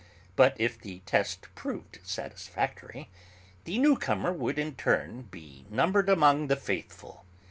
[0.35, 3.07] But if the test proved satisfactory,
[3.65, 7.23] the newcomer would in turn be numbered among the 'faithful.'